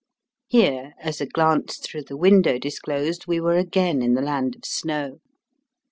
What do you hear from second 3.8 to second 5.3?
in the land of snow.